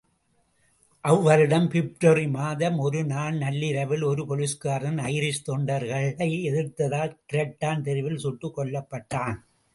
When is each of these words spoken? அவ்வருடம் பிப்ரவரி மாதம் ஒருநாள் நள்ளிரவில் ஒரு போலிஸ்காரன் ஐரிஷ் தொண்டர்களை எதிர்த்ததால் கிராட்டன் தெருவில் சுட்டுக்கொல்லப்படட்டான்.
அவ்வருடம் 1.03 1.67
பிப்ரவரி 1.67 2.25
மாதம் 2.27 2.77
ஒருநாள் 2.77 3.37
நள்ளிரவில் 3.37 4.01
ஒரு 4.01 4.23
போலிஸ்காரன் 4.31 4.99
ஐரிஷ் 5.11 5.45
தொண்டர்களை 5.51 6.29
எதிர்த்ததால் 6.49 7.15
கிராட்டன் 7.33 7.85
தெருவில் 7.89 8.21
சுட்டுக்கொல்லப்படட்டான். 8.25 9.39